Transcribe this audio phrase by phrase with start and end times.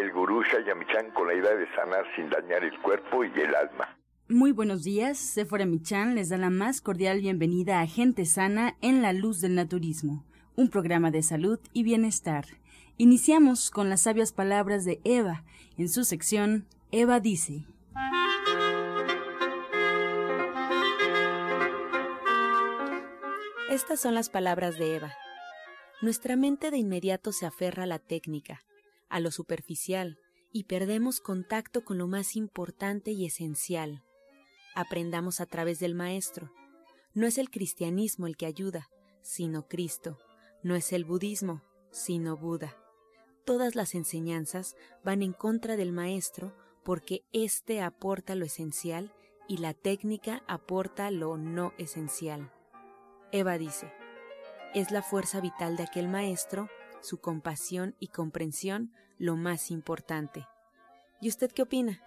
[0.00, 3.96] el gurú Shayamichan con la idea de sanar sin dañar el cuerpo y el alma.
[4.28, 9.02] Muy buenos días, Sephora Michan les da la más cordial bienvenida a Gente Sana en
[9.02, 10.24] la Luz del Naturismo,
[10.56, 12.46] un programa de salud y bienestar.
[12.96, 15.44] Iniciamos con las sabias palabras de Eva.
[15.76, 17.64] En su sección, Eva dice.
[23.68, 25.12] Estas son las palabras de Eva.
[26.02, 28.62] Nuestra mente de inmediato se aferra a la técnica,
[29.10, 30.18] a lo superficial,
[30.52, 34.02] y perdemos contacto con lo más importante y esencial.
[34.74, 36.50] Aprendamos a través del Maestro.
[37.14, 38.88] No es el cristianismo el que ayuda,
[39.22, 40.18] sino Cristo.
[40.62, 42.76] No es el budismo, sino Buda.
[43.44, 49.12] Todas las enseñanzas van en contra del Maestro porque éste aporta lo esencial
[49.48, 52.52] y la técnica aporta lo no esencial.
[53.32, 53.92] Eva dice,
[54.74, 56.68] es la fuerza vital de aquel Maestro
[57.00, 60.46] su compasión y comprensión lo más importante.
[61.20, 62.02] ¿Y usted qué opina?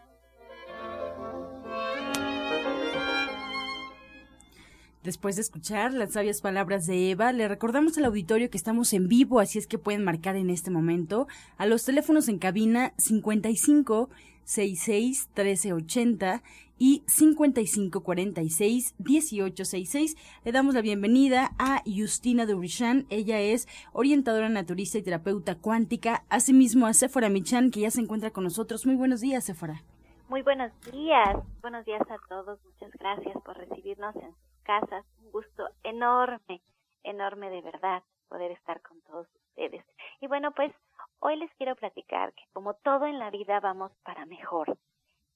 [5.03, 9.09] Después de escuchar las sabias palabras de Eva, le recordamos al auditorio que estamos en
[9.09, 14.09] vivo, así es que pueden marcar en este momento a los teléfonos en cabina 55
[14.45, 16.41] 66 1380
[16.79, 20.15] y 5546 1866.
[20.45, 23.05] Le damos la bienvenida a Justina Durishan.
[23.09, 26.23] Ella es orientadora naturista y terapeuta cuántica.
[26.29, 28.85] Asimismo a Sephora Michan, que ya se encuentra con nosotros.
[28.85, 29.83] Muy buenos días, Sephora.
[30.29, 31.35] Muy buenos días.
[31.61, 32.57] Buenos días a todos.
[32.63, 34.15] Muchas gracias por recibirnos
[34.63, 35.05] casas.
[35.19, 36.61] Un gusto enorme,
[37.03, 39.85] enorme de verdad poder estar con todos ustedes.
[40.21, 40.73] Y bueno, pues
[41.19, 44.77] hoy les quiero platicar que como todo en la vida vamos para mejor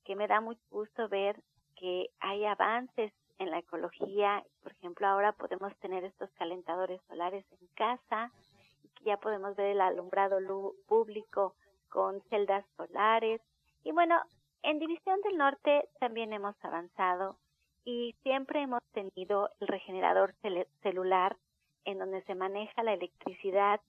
[0.07, 1.35] que me da mucho gusto ver
[1.75, 4.41] que hay avances en la ecología.
[4.63, 8.31] Por ejemplo, ahora podemos tener estos calentadores solares en casa
[8.81, 10.39] y ya podemos ver el alumbrado
[10.87, 11.55] público
[11.89, 13.41] con celdas solares.
[13.83, 14.17] Y bueno,
[14.63, 17.37] en División del Norte también hemos avanzado
[17.83, 20.33] y siempre hemos tenido el regenerador
[20.81, 21.37] celular
[21.85, 23.79] en donde se maneja la electricidad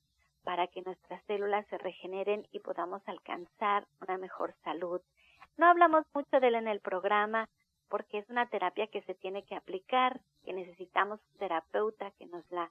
[0.45, 5.01] para que nuestras células se regeneren y podamos alcanzar una mejor salud.
[5.57, 7.49] No hablamos mucho de él en el programa
[7.89, 12.45] porque es una terapia que se tiene que aplicar, que necesitamos un terapeuta que nos
[12.51, 12.71] la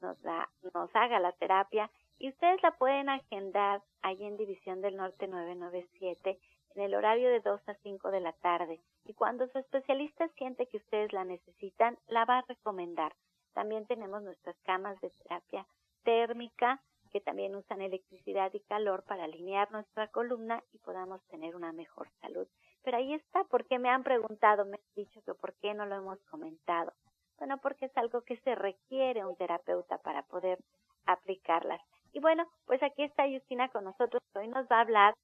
[0.00, 4.96] nos la nos haga la terapia y ustedes la pueden agendar ahí en División del
[4.96, 6.38] Norte 997
[6.76, 10.66] en el horario de 2 a 5 de la tarde y cuando su especialista siente
[10.66, 13.14] que ustedes la necesitan, la va a recomendar.
[13.52, 15.66] También tenemos nuestras camas de terapia
[16.02, 16.82] térmica
[17.12, 22.10] que también usan electricidad y calor para alinear nuestra columna y podamos tener una mejor
[22.20, 22.48] salud.
[22.82, 25.94] Pero ahí está, porque me han preguntado, me han dicho que por qué no lo
[25.94, 26.92] hemos comentado.
[27.38, 30.58] Bueno, porque es algo que se requiere un terapeuta para poder
[31.06, 31.80] aplicarlas.
[32.12, 34.20] Y bueno, pues aquí está Justina con nosotros.
[34.34, 35.14] Hoy nos va a hablar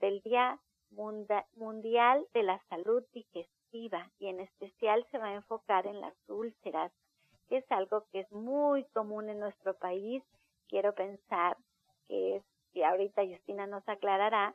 [0.00, 0.58] del Día
[0.90, 6.92] Mundial de la Salud Digestiva y en especial se va a enfocar en las úlceras,
[7.48, 10.22] que es algo que es muy común en nuestro país
[10.68, 11.56] quiero pensar
[12.06, 14.54] que es, y ahorita Justina nos aclarará,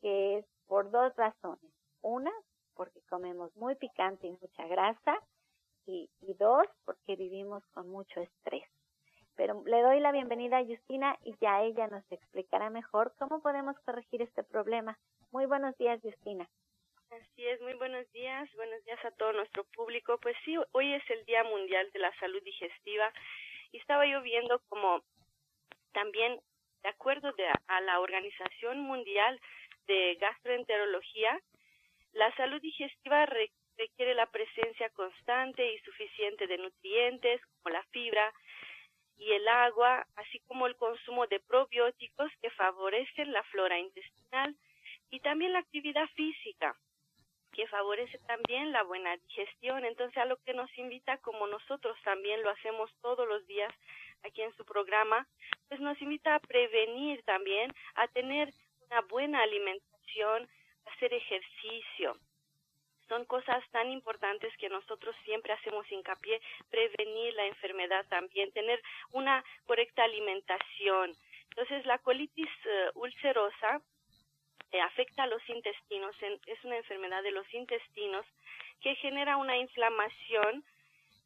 [0.00, 1.72] que es por dos razones.
[2.02, 2.32] Una,
[2.74, 5.18] porque comemos muy picante y mucha grasa,
[5.86, 8.68] y, y dos, porque vivimos con mucho estrés.
[9.36, 13.76] Pero le doy la bienvenida a Justina y ya ella nos explicará mejor cómo podemos
[13.80, 14.98] corregir este problema.
[15.34, 16.48] Muy buenos días, Justina.
[17.10, 20.16] Así es, muy buenos días, buenos días a todo nuestro público.
[20.18, 23.12] Pues sí, hoy es el Día Mundial de la Salud Digestiva
[23.72, 25.02] y estaba yo viendo como
[25.90, 26.38] también,
[26.84, 27.34] de acuerdo
[27.66, 29.40] a la Organización Mundial
[29.88, 31.40] de Gastroenterología,
[32.12, 38.32] la salud digestiva requiere la presencia constante y suficiente de nutrientes como la fibra
[39.18, 44.56] y el agua, así como el consumo de probióticos que favorecen la flora intestinal
[45.14, 46.74] y también la actividad física
[47.52, 49.84] que favorece también la buena digestión.
[49.84, 53.72] Entonces, a lo que nos invita, como nosotros también lo hacemos todos los días
[54.24, 55.24] aquí en su programa,
[55.68, 58.52] pues nos invita a prevenir también, a tener
[58.90, 60.48] una buena alimentación,
[60.84, 62.16] a hacer ejercicio.
[63.06, 66.40] Son cosas tan importantes que nosotros siempre hacemos hincapié,
[66.70, 68.82] prevenir la enfermedad también, tener
[69.12, 71.12] una correcta alimentación.
[71.50, 73.80] Entonces, la colitis uh, ulcerosa
[74.74, 76.16] eh, afecta a los intestinos,
[76.46, 78.26] es una enfermedad de los intestinos
[78.80, 80.64] que genera una inflamación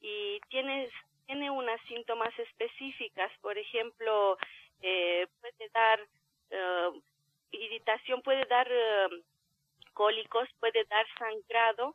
[0.03, 0.91] y tiene,
[1.25, 4.37] tiene unas síntomas específicas, por ejemplo,
[4.83, 5.99] eh, puede dar
[6.51, 6.91] eh,
[7.53, 8.69] irritación, puede dar
[9.95, 11.95] cólicos, puede dar sangrado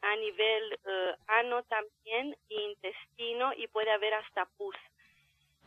[0.00, 0.78] a nivel
[1.26, 4.74] ano también, intestino y puede haber hasta pus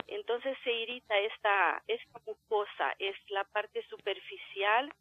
[0.08, 4.92] entonces se irrita esta, esta mucosa, es la parte superficial.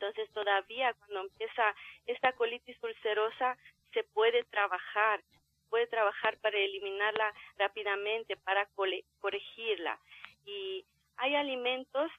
[0.00, 1.74] Entonces todavía cuando empieza
[2.06, 3.56] esta colitis ulcerosa
[3.92, 5.22] se puede trabajar,
[5.70, 8.66] puede trabajar para eliminarla rápidamente, para
[9.20, 9.98] corregirla.
[10.46, 10.84] Y
[11.16, 12.10] hay alimentos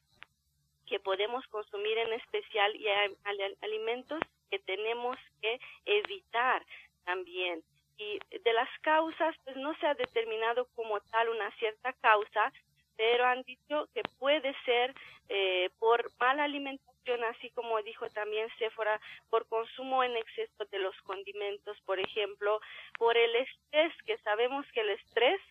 [0.87, 3.15] que podemos consumir en especial y hay
[3.61, 6.65] alimentos que tenemos que evitar
[7.05, 7.63] también
[7.99, 12.51] y de las causas, pues no se ha determinado como tal una cierta causa,
[12.95, 14.95] pero han dicho que puede ser
[15.27, 16.88] eh, por mala alimentación,
[17.29, 18.99] así como dijo también Sephora,
[19.29, 22.59] por consumo en exceso de los condimentos, por ejemplo,
[22.97, 25.41] por el estrés, que sabemos que el estrés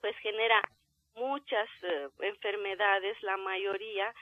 [0.00, 0.60] pues genera
[1.14, 4.14] muchas eh, enfermedades, la mayoría,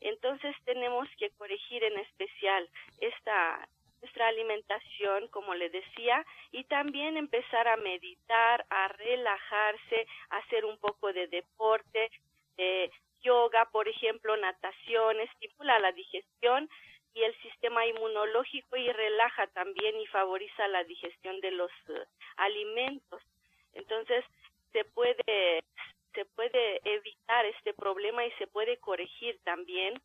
[0.00, 2.68] entonces tenemos que corregir en especial
[3.00, 3.68] esta
[4.02, 10.76] nuestra alimentación, como le decía, y también empezar a meditar, a relajarse, a hacer un
[10.76, 12.10] poco de deporte,
[13.24, 16.68] yoga, por ejemplo, natación, estimula la digestión
[17.14, 22.04] y el sistema inmunológico y relaja también y favoriza la digestión de los eh,
[22.36, 23.22] alimentos.
[23.72, 24.24] Entonces,
[24.72, 25.64] se puede
[26.14, 30.00] se puede evitar este problema y se puede corregir también.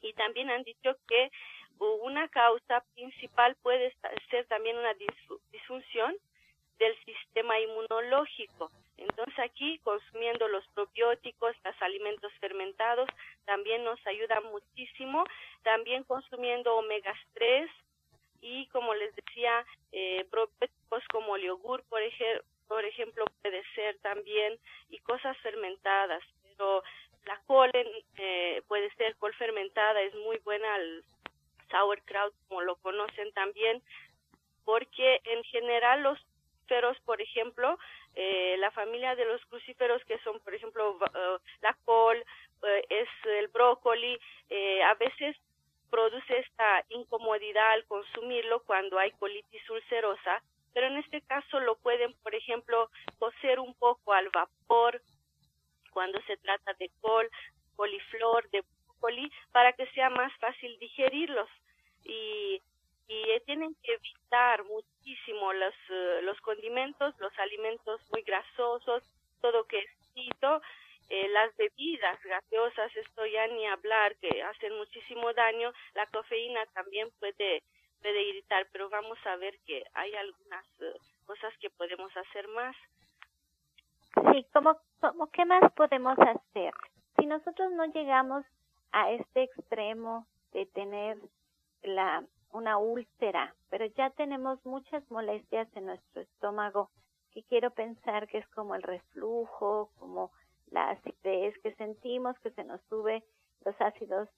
[0.00, 1.30] Y también han dicho que
[1.78, 3.94] una causa principal puede
[4.30, 4.94] ser también una
[5.52, 6.16] disfunción
[6.78, 8.70] del sistema inmunológico.
[8.96, 13.08] Entonces aquí consumiendo los probióticos, los alimentos fermentados,
[13.44, 15.24] también nos ayuda muchísimo.
[15.62, 17.70] También consumiendo omega 3
[18.40, 22.02] y como les decía, eh, probióticos como el yogur, por,
[22.68, 24.58] por ejemplo, puede ser también
[24.90, 26.22] y cosas fermentadas.
[26.42, 26.82] Pero
[27.24, 31.04] la col eh, puede ser col fermentada, es muy buena al
[31.70, 33.82] sauerkraut, como lo conocen también,
[34.64, 36.18] porque en general los
[37.04, 37.78] por ejemplo,
[38.14, 42.16] eh, la familia de los crucíferos que son, por ejemplo, eh, la col,
[42.62, 44.18] eh, es el brócoli,
[44.84, 45.36] a veces
[45.90, 52.12] produce esta incomodidad al consumirlo cuando hay colitis ulcerosa, pero en este caso lo pueden,
[52.22, 55.00] por ejemplo, cocer un poco al vapor
[55.92, 57.28] cuando se trata de col,
[57.76, 61.48] coliflor, de brócoli, para que sea más fácil digerirlos.
[62.04, 62.60] Y,
[63.08, 69.02] y tienen que evitar muchísimo los, eh, los condimentos, los alimentos muy grasosos,
[69.40, 69.90] todo que es
[71.10, 77.08] eh, las bebidas gaseosas, esto ya ni hablar, que hacen muchísimo daño, la cafeína también
[77.20, 77.62] puede,
[78.00, 80.94] puede irritar, pero vamos a ver que hay algunas eh,
[81.26, 82.74] cosas que podemos hacer más.
[84.32, 86.72] Sí, ¿cómo, ¿cómo qué más podemos hacer?
[87.16, 88.44] Si nosotros no llegamos
[88.92, 91.18] a este extremo de tener
[91.82, 92.24] la,
[92.54, 96.88] una úlcera, pero ya tenemos muchas molestias en nuestro estómago
[97.32, 100.30] que quiero pensar que es como el reflujo, como
[100.70, 103.24] la acidez que sentimos que se nos sube
[103.64, 104.28] los ácidos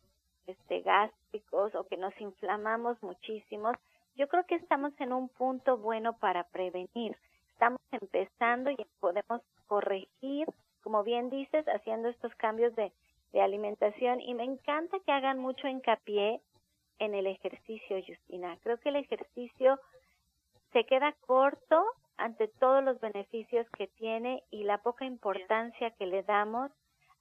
[0.47, 3.73] este, gástricos o que nos inflamamos muchísimo.
[4.15, 7.17] Yo creo que estamos en un punto bueno para prevenir.
[7.53, 10.47] Estamos empezando y podemos corregir,
[10.83, 12.93] como bien dices, haciendo estos cambios de,
[13.33, 16.41] de alimentación y me encanta que hagan mucho hincapié
[16.99, 18.59] en el ejercicio, Justina.
[18.63, 19.79] Creo que el ejercicio
[20.73, 21.85] se queda corto
[22.17, 26.71] ante todos los beneficios que tiene y la poca importancia que le damos.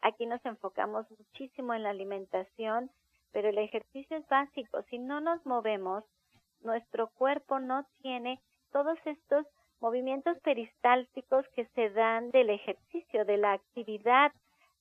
[0.01, 2.89] Aquí nos enfocamos muchísimo en la alimentación,
[3.32, 4.82] pero el ejercicio es básico.
[4.89, 6.03] Si no nos movemos,
[6.62, 8.39] nuestro cuerpo no tiene
[8.72, 9.46] todos estos
[9.82, 14.32] movimientos peristálticos que se dan del ejercicio, de la actividad.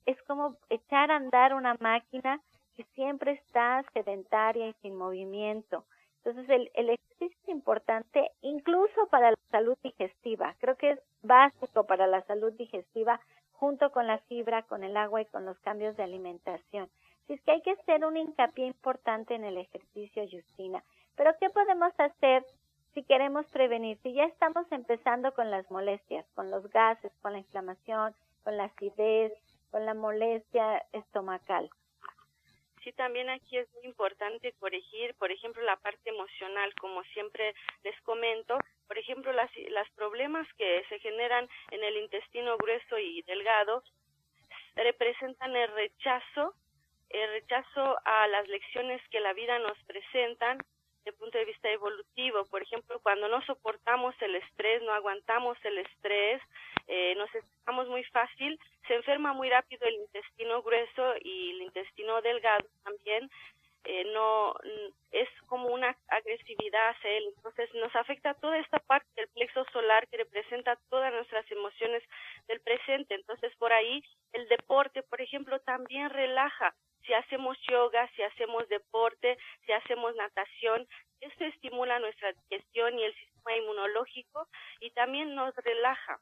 [0.06, 2.40] Es como echar a andar una máquina
[2.76, 5.84] que siempre está sedentaria y sin movimiento.
[6.18, 10.54] Entonces, el, el ejercicio es importante incluso para la salud digestiva.
[10.58, 13.20] Creo que es básico para la salud digestiva
[13.52, 16.88] junto con la fibra, con el agua y con los cambios de alimentación.
[17.24, 20.82] Así es que hay que hacer un hincapié importante en el ejercicio, Justina.
[21.16, 22.44] Pero, ¿qué podemos hacer
[22.92, 23.98] si queremos prevenir?
[24.02, 28.64] Si ya estamos empezando con las molestias, con los gases, con la inflamación, con la
[28.64, 29.32] acidez,
[29.70, 31.70] con la molestia estomacal
[32.84, 37.98] sí también aquí es muy importante corregir, por ejemplo, la parte emocional, como siempre les
[38.02, 43.82] comento, por ejemplo, las, las problemas que se generan en el intestino grueso y delgado
[44.76, 46.54] representan el rechazo
[47.10, 50.58] el rechazo a las lecciones que la vida nos presentan
[51.04, 52.44] el punto de vista evolutivo.
[52.46, 56.40] Por ejemplo, cuando no soportamos el estrés, no aguantamos el estrés,
[56.86, 62.20] eh, nos estresamos muy fácil, se enferma muy rápido el intestino grueso y el intestino
[62.22, 63.30] delgado también.
[63.84, 64.54] Eh, no
[65.10, 67.24] es como una agresividad hacia él.
[67.36, 72.02] Entonces nos afecta toda esta parte del plexo solar que representa todas nuestras emociones
[72.48, 73.14] del presente.
[73.14, 76.74] Entonces por ahí el deporte, por ejemplo, también relaja.
[77.06, 79.36] Si hacemos yoga, si hacemos deporte,
[79.66, 80.88] si hacemos natación,
[81.20, 84.48] esto estimula nuestra digestión y el sistema inmunológico
[84.80, 86.18] y también nos relaja.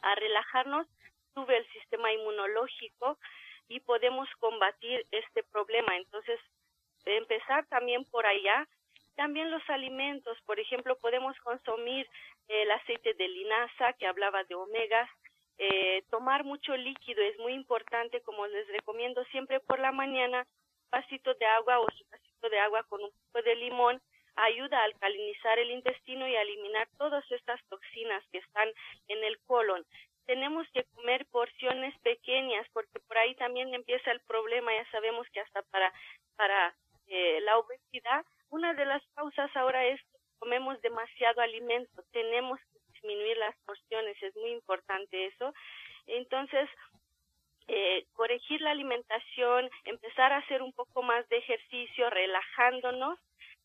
[0.00, 0.86] A relajarnos
[1.34, 3.18] sube el sistema inmunológico
[3.68, 5.96] y podemos combatir este problema.
[5.96, 6.40] Entonces,
[7.06, 8.66] empezar también por allá.
[9.14, 12.06] También los alimentos, por ejemplo, podemos consumir
[12.48, 15.08] el aceite de linaza que hablaba de omegas,
[15.58, 20.90] eh, tomar mucho líquido es muy importante, como les recomiendo siempre por la mañana, un
[20.90, 24.00] vasito de agua o su vasito de agua con un poco de limón
[24.36, 28.68] ayuda a alcalinizar el intestino y a eliminar todas estas toxinas que están
[29.08, 29.84] en el colon.
[30.26, 34.74] Tenemos que comer porciones pequeñas porque por ahí también empieza el problema.
[34.74, 35.90] Ya sabemos que hasta para
[37.08, 42.80] eh, la obesidad, una de las causas ahora es que comemos demasiado alimento, tenemos que
[42.92, 45.52] disminuir las porciones, es muy importante eso.
[46.06, 46.68] Entonces,
[47.68, 53.18] eh, corregir la alimentación, empezar a hacer un poco más de ejercicio, relajándonos,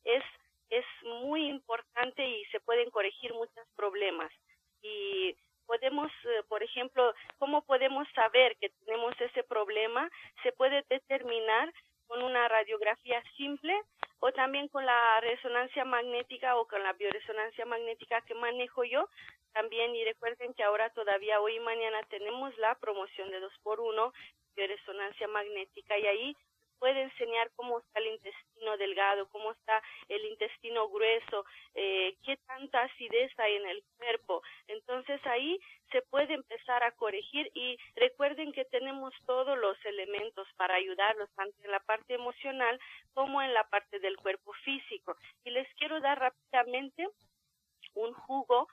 [0.03, 0.23] es,
[0.69, 4.31] es muy importante y se pueden corregir muchos problemas.
[4.81, 5.35] Y
[5.67, 10.09] podemos, eh, por ejemplo, ¿cómo podemos saber que tenemos ese problema?
[10.43, 11.71] Se puede determinar
[12.11, 13.73] con una radiografía simple
[14.19, 19.07] o también con la resonancia magnética o con la bioresonancia magnética que manejo yo.
[19.53, 23.79] También, y recuerden que ahora todavía hoy y mañana tenemos la promoción de 2 por
[23.79, 24.13] 1
[24.57, 26.37] bioresonancia magnética y ahí
[26.81, 31.45] puede enseñar cómo está el intestino delgado, cómo está el intestino grueso,
[31.75, 34.41] eh, qué tanta acidez hay en el cuerpo.
[34.67, 35.59] Entonces ahí
[35.91, 41.55] se puede empezar a corregir y recuerden que tenemos todos los elementos para ayudarlos, tanto
[41.63, 42.79] en la parte emocional
[43.13, 45.15] como en la parte del cuerpo físico.
[45.45, 47.07] Y les quiero dar rápidamente
[47.93, 48.67] un jugo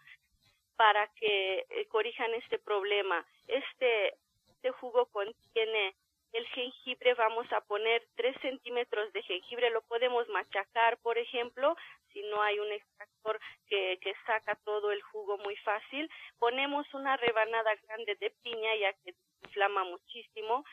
[0.76, 3.26] para que eh, corrijan este problema.
[3.48, 4.14] Este,
[4.48, 5.94] este jugo contiene
[6.32, 11.76] el jengibre vamos a poner 3 centímetros de jengibre, lo podemos machacar, por ejemplo,
[12.12, 16.10] si no hay un extractor que, que saca todo el jugo muy fácil.
[16.38, 20.64] Ponemos una rebanada grande de piña, ya que inflama muchísimo.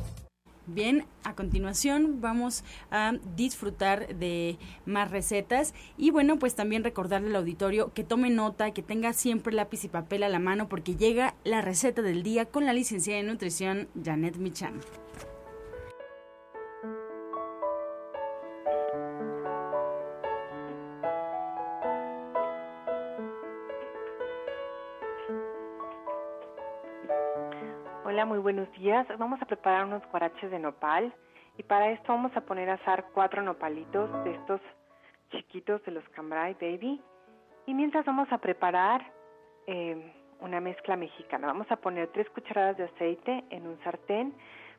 [0.67, 7.35] Bien, a continuación vamos a disfrutar de más recetas y bueno, pues también recordarle al
[7.35, 11.33] auditorio que tome nota, que tenga siempre lápiz y papel a la mano porque llega
[11.43, 14.79] la receta del día con la licenciada en nutrición Janet Michan.
[28.41, 29.07] Buenos días.
[29.19, 31.13] Vamos a preparar unos guaraches de nopal
[31.57, 34.59] y para esto vamos a poner a asar cuatro nopalitos de estos
[35.29, 36.99] chiquitos de los Cambrai Baby.
[37.67, 39.05] Y mientras vamos a preparar
[39.67, 44.33] eh, una mezcla mexicana, vamos a poner tres cucharadas de aceite en un sartén.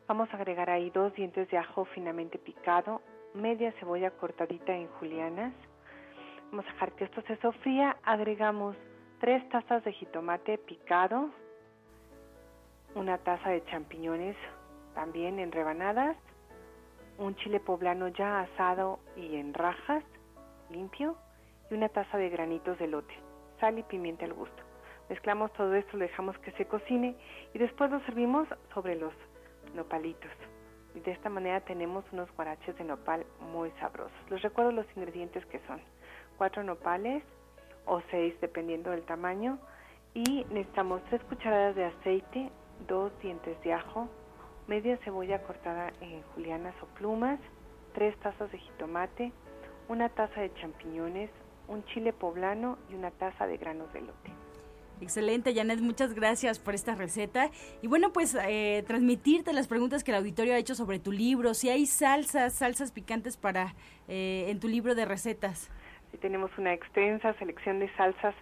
[0.08, 3.00] Vamos a agregar ahí dos dientes de ajo finamente picado,
[3.32, 5.52] media cebolla cortadita en julianas.
[6.50, 7.96] Vamos a dejar que esto se sofría.
[8.02, 8.76] Agregamos
[9.20, 11.30] tres tazas de jitomate picado,
[12.94, 14.36] una taza de champiñones
[14.94, 16.16] también en rebanadas,
[17.18, 20.04] un chile poblano ya asado y en rajas,
[20.70, 21.16] limpio,
[21.70, 23.14] y una taza de granitos de lote,
[23.60, 24.62] sal y pimienta al gusto.
[25.08, 27.16] Mezclamos todo esto, lo dejamos que se cocine
[27.52, 29.12] y después lo servimos sobre los
[29.74, 30.30] nopalitos.
[30.94, 34.16] Y de esta manera tenemos unos guaraches de nopal muy sabrosos.
[34.30, 35.80] Les recuerdo los ingredientes que son
[36.36, 37.22] cuatro nopales
[37.86, 39.58] o seis dependiendo del tamaño
[40.14, 42.50] y necesitamos tres cucharadas de aceite,
[42.86, 44.08] dos dientes de ajo,
[44.66, 47.38] media cebolla cortada en julianas o plumas,
[47.94, 49.32] tres tazas de jitomate,
[49.88, 51.30] una taza de champiñones,
[51.68, 54.30] un chile poblano y una taza de granos de lote.
[55.00, 57.50] Excelente, Janet, muchas gracias por esta receta.
[57.82, 61.54] Y bueno, pues eh, transmitirte las preguntas que el auditorio ha hecho sobre tu libro,
[61.54, 63.74] si hay salsas, salsas picantes para
[64.06, 65.72] eh, en tu libro de recetas.
[66.12, 68.34] Sí, tenemos una extensa selección de salsas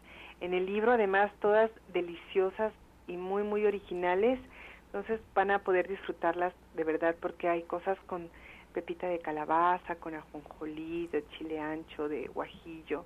[0.42, 2.74] en el libro, además todas deliciosas
[3.10, 4.38] y muy, muy originales.
[4.86, 8.28] Entonces van a poder disfrutarlas de verdad porque hay cosas con
[8.72, 13.04] pepita de calabaza, con ajonjolí, de chile ancho, de guajillo,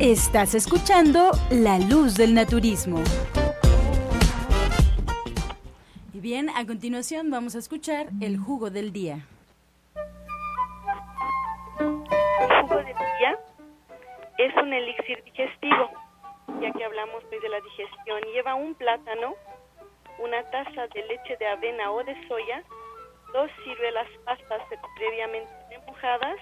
[0.00, 3.04] Estás escuchando La Luz del Naturismo.
[6.14, 9.26] Y bien, a continuación vamos a escuchar el jugo del día.
[11.78, 13.38] El jugo del día
[14.38, 15.90] es un elixir digestivo,
[16.62, 18.22] ya que hablamos hoy de la digestión.
[18.32, 19.34] Lleva un plátano,
[20.18, 22.64] una taza de leche de avena o de soya,
[23.34, 24.62] dos ciruelas pastas
[24.96, 26.38] previamente remojadas,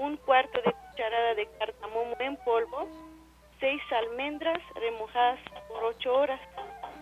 [0.00, 2.88] un cuarto de cucharada de cardamomo en polvo,
[3.60, 6.40] seis almendras remojadas por ocho horas.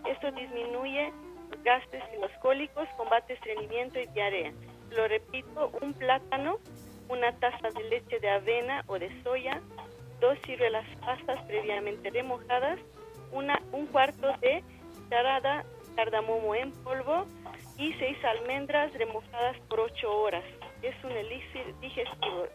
[0.04, 1.12] Esto disminuye
[1.50, 4.52] los gases y los cólicos, combate estreñimiento y diarrea.
[4.90, 6.58] Lo repito, un plátano,
[7.08, 9.60] una taza de leche de avena o de soya,
[10.20, 12.80] dos ciruelas pastas previamente remojadas,
[13.30, 17.26] una, un cuarto de cucharada cardamomo en polvo
[17.76, 20.44] y seis almendras remojadas por ocho horas.
[20.82, 22.46] Es un elixir digestivo.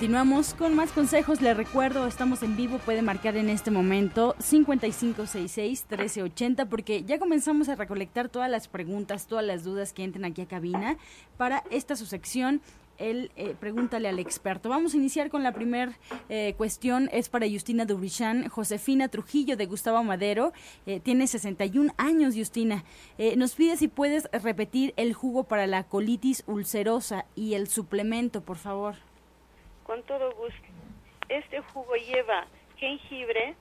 [0.00, 1.42] Continuamos con más consejos.
[1.42, 2.78] Les recuerdo, estamos en vivo.
[2.78, 9.44] Puede marcar en este momento 5566-1380 porque ya comenzamos a recolectar todas las preguntas, todas
[9.44, 10.96] las dudas que entren aquí a cabina
[11.36, 12.62] para esta su sección
[13.00, 14.68] el eh, Pregúntale al experto.
[14.68, 15.92] Vamos a iniciar con la primera
[16.28, 17.08] eh, cuestión.
[17.12, 20.52] Es para Justina Dubrichan, Josefina Trujillo de Gustavo Madero.
[20.86, 22.84] Eh, tiene 61 años, Justina.
[23.18, 28.42] Eh, nos pide si puedes repetir el jugo para la colitis ulcerosa y el suplemento,
[28.42, 28.94] por favor.
[29.84, 30.68] Con todo gusto.
[31.28, 33.54] Este jugo lleva jengibre,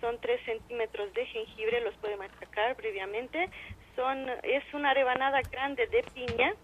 [0.00, 3.50] son 3 centímetros de jengibre, los puede machacar previamente.
[3.96, 6.54] Son, es una rebanada grande de piña,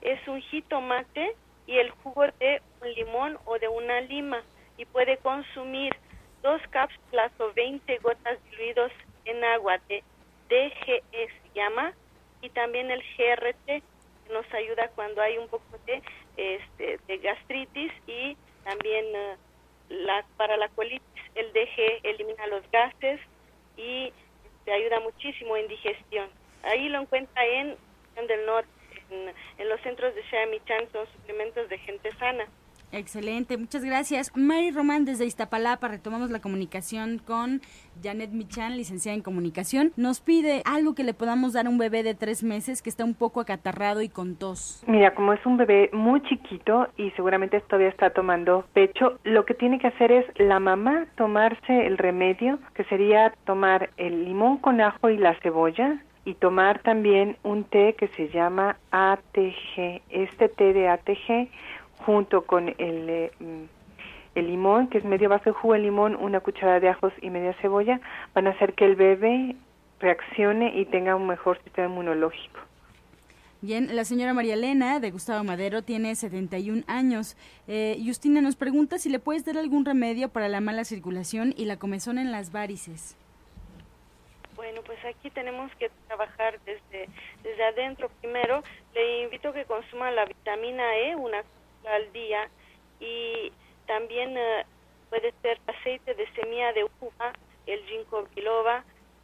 [0.00, 1.34] es un jitomate
[1.68, 4.42] y el jugo de un limón o de una lima
[4.78, 5.94] y puede consumir
[6.42, 8.90] dos cápsulas o 20 gotas diluidos
[9.26, 10.02] en agua de
[10.48, 11.92] DGE se llama
[12.40, 13.82] y también el GRT que
[14.32, 16.02] nos ayuda cuando hay un poco de,
[16.38, 19.36] este, de gastritis y también eh,
[19.90, 21.02] la, para la colitis
[21.34, 23.20] el DG elimina los gases
[23.76, 24.10] y
[24.64, 26.30] te ayuda muchísimo en digestión.
[26.62, 27.76] Ahí lo encuentra en
[28.26, 28.68] del Norte,
[29.10, 32.46] en, los centros de Michan, son suplementos de gente sana.
[32.90, 34.32] Excelente, muchas gracias.
[34.34, 37.60] Mary Román desde Iztapalapa, retomamos la comunicación con
[38.02, 39.92] Janet Michan, licenciada en comunicación.
[39.96, 43.04] Nos pide algo que le podamos dar a un bebé de tres meses que está
[43.04, 44.82] un poco acatarrado y con tos.
[44.86, 49.52] Mira, como es un bebé muy chiquito y seguramente todavía está tomando pecho, lo que
[49.52, 54.80] tiene que hacer es la mamá tomarse el remedio, que sería tomar el limón con
[54.80, 60.02] ajo y la cebolla, y tomar también un té que se llama ATG.
[60.10, 61.48] Este té de ATG
[62.04, 63.64] junto con el, eh, mm,
[64.34, 67.30] el limón, que es medio vaso de jugo de limón, una cucharada de ajos y
[67.30, 67.98] media cebolla,
[68.34, 69.56] van a hacer que el bebé
[70.00, 72.60] reaccione y tenga un mejor sistema inmunológico.
[73.62, 77.38] Bien, la señora María Elena de Gustavo Madero tiene 71 años.
[77.68, 81.64] Eh, Justina nos pregunta si le puedes dar algún remedio para la mala circulación y
[81.64, 83.16] la comezón en las varices.
[84.58, 87.08] Bueno, pues aquí tenemos que trabajar desde,
[87.44, 88.08] desde adentro.
[88.20, 91.44] Primero, le invito a que consuma la vitamina E, una
[91.88, 92.50] al día
[92.98, 93.52] y
[93.86, 94.66] también eh,
[95.10, 97.32] puede ser aceite de semilla de uva,
[97.66, 98.82] el ginkgo biloba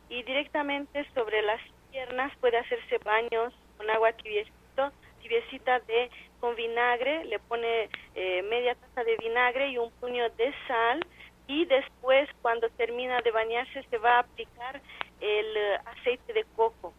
[0.09, 7.25] y directamente sobre las piernas puede hacerse baños con agua tibiecito, tibiecita de con vinagre,
[7.25, 11.05] le pone eh, media taza de vinagre y un puño de sal
[11.49, 14.81] y después cuando termina de bañarse se va a aplicar
[15.21, 16.93] el eh, aceite de coco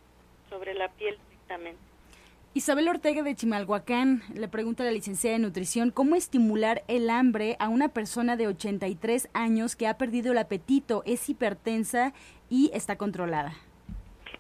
[0.49, 1.79] sobre la piel directamente.
[2.53, 7.57] Isabel Ortega de Chimalhuacán le pregunta a la licenciada de nutrición cómo estimular el hambre
[7.59, 12.13] a una persona de 83 años que ha perdido el apetito, es hipertensa
[12.49, 13.51] y está controlada.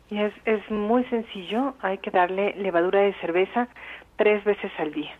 [0.09, 3.67] Y es, es muy sencillo, hay que darle levadura de cerveza
[4.15, 5.11] tres veces al día.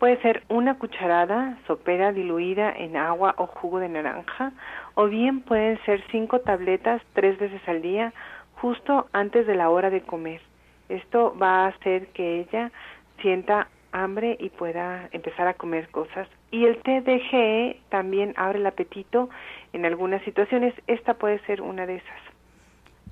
[0.00, 4.52] Puede ser una cucharada sopera diluida en agua o jugo de naranja,
[4.94, 8.14] o bien pueden ser cinco tabletas tres veces al día,
[8.54, 10.40] justo antes de la hora de comer.
[10.88, 12.72] Esto va a hacer que ella
[13.20, 16.26] sienta hambre y pueda empezar a comer cosas.
[16.50, 19.28] Y el TDGE también abre el apetito
[19.74, 20.72] en algunas situaciones.
[20.86, 22.29] Esta puede ser una de esas.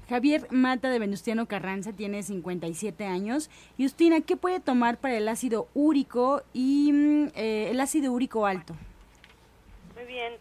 [0.09, 3.51] Javier Mata de Venustiano Carranza tiene 57 años.
[3.79, 8.75] Justina, ¿qué puede tomar para el ácido úrico y mm, eh, el ácido úrico alto?
[9.95, 10.33] Muy bien.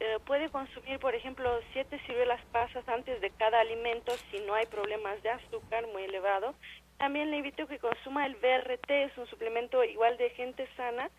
[0.00, 4.66] Eh, puede consumir, por ejemplo, siete ciruelas pasas antes de cada alimento si no hay
[4.66, 6.54] problemas de azúcar muy elevado.
[6.98, 11.10] También le invito a que consuma el BRT, es un suplemento igual de gente sana.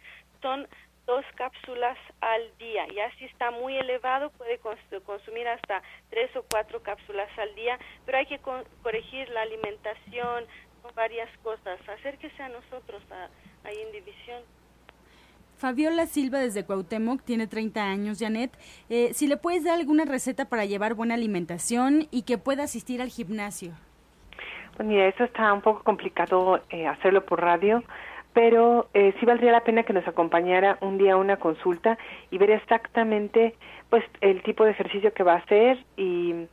[0.41, 0.65] Son
[1.10, 2.86] dos cápsulas al día.
[2.93, 8.19] Y así está muy elevado, puede consumir hasta tres o cuatro cápsulas al día, pero
[8.19, 10.45] hay que corregir la alimentación,
[10.95, 11.80] varias cosas.
[11.89, 13.28] Acérquese a nosotros, a,
[13.67, 14.43] a Indivisión.
[15.58, 18.52] Fabiola Silva desde Cuauhtémoc tiene 30 años, Janet.
[18.89, 23.02] Eh, si le puedes dar alguna receta para llevar buena alimentación y que pueda asistir
[23.02, 23.72] al gimnasio.
[24.78, 27.84] Pues mira, eso está un poco complicado eh, hacerlo por radio,
[28.34, 31.98] pero eh, sí valdría la pena que nos acompañara un día a una consulta
[32.32, 33.56] y ver exactamente
[33.89, 36.48] pues el tipo de ejercicio que va a hacer y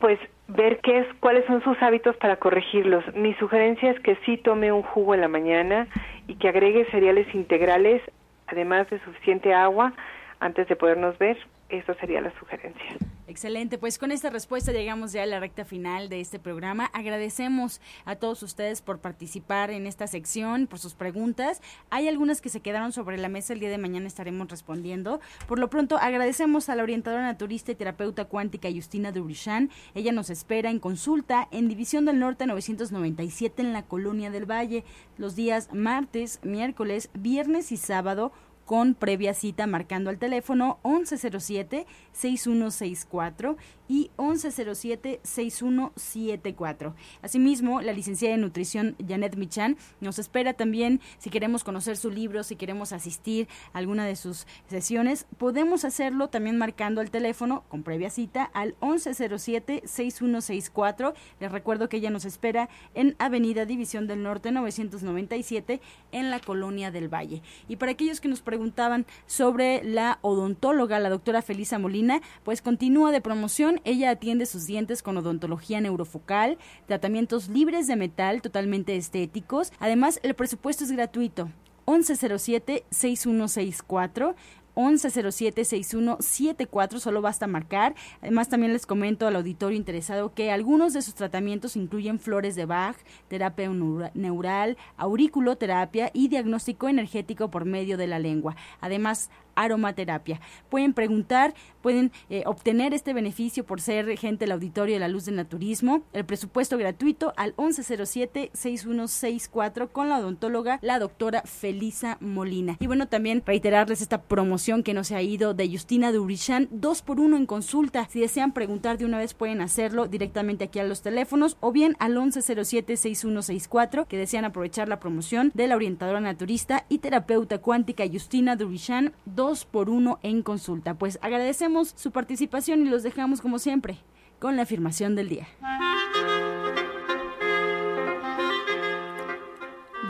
[0.00, 0.18] pues
[0.48, 3.04] ver qué es, cuáles son sus hábitos para corregirlos.
[3.14, 5.86] Mi sugerencia es que sí tome un jugo en la mañana
[6.26, 8.02] y que agregue cereales integrales,
[8.46, 9.92] además de suficiente agua,
[10.40, 11.38] antes de podernos ver.
[11.68, 12.96] Eso sería la sugerencia.
[13.30, 16.90] Excelente, pues con esta respuesta llegamos ya a la recta final de este programa.
[16.92, 21.62] Agradecemos a todos ustedes por participar en esta sección, por sus preguntas.
[21.90, 25.20] Hay algunas que se quedaron sobre la mesa, el día de mañana estaremos respondiendo.
[25.46, 29.70] Por lo pronto, agradecemos a la orientadora naturista y terapeuta cuántica Justina Durishan.
[29.94, 34.82] Ella nos espera en consulta en División del Norte 997 en la Colonia del Valle,
[35.18, 38.32] los días martes, miércoles, viernes y sábado
[38.70, 43.56] con previa cita marcando al teléfono 1107-6164
[43.88, 46.94] y 1107-6174.
[47.20, 52.44] Asimismo, la licenciada de nutrición Janet Michan nos espera también si queremos conocer su libro,
[52.44, 57.82] si queremos asistir a alguna de sus sesiones, podemos hacerlo también marcando al teléfono con
[57.82, 61.12] previa cita al 1107-6164.
[61.40, 65.80] Les recuerdo que ella nos espera en Avenida División del Norte 997
[66.12, 67.42] en la Colonia del Valle.
[67.66, 72.60] Y para aquellos que nos preguntan preguntaban sobre la odontóloga, la doctora Felisa Molina, pues
[72.60, 73.80] continúa de promoción.
[73.84, 79.72] Ella atiende sus dientes con odontología neurofocal, tratamientos libres de metal, totalmente estéticos.
[79.78, 81.48] Además, el presupuesto es gratuito.
[81.86, 84.34] 1107-6164.
[84.80, 87.94] 1107-6174, solo basta marcar.
[88.20, 92.66] Además, también les comento al auditorio interesado que algunos de sus tratamientos incluyen flores de
[92.66, 92.96] Bach,
[93.28, 93.70] terapia
[94.14, 98.56] neural, auriculoterapia y diagnóstico energético por medio de la lengua.
[98.80, 100.40] Además, aromaterapia.
[100.68, 105.24] Pueden preguntar, pueden eh, obtener este beneficio por ser gente del auditorio de la luz
[105.24, 106.02] del naturismo.
[106.12, 112.76] El presupuesto gratuito al 1107-6164 con la odontóloga, la doctora Felisa Molina.
[112.80, 117.02] Y bueno, también reiterarles esta promoción que no se ha ido de Justina Durishan, dos
[117.02, 118.08] por uno en consulta.
[118.10, 121.96] Si desean preguntar de una vez pueden hacerlo directamente aquí a los teléfonos o bien
[121.98, 128.56] al 1107-6164 que desean aprovechar la promoción de la orientadora naturista y terapeuta cuántica Justina
[128.56, 130.92] Durishan, dos por uno en consulta.
[130.92, 133.96] Pues agradecemos su participación y los dejamos como siempre
[134.38, 135.48] con la afirmación del día.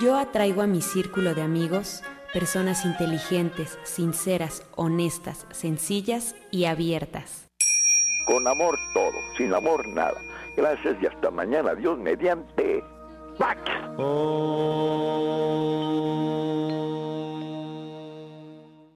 [0.00, 7.48] Yo atraigo a mi círculo de amigos personas inteligentes, sinceras, honestas, sencillas y abiertas.
[8.26, 10.20] Con amor todo, sin amor nada.
[10.56, 11.76] Gracias y hasta mañana.
[11.76, 12.82] Dios mediante.
[13.38, 13.60] ¡Pax!
[13.96, 15.20] Oh.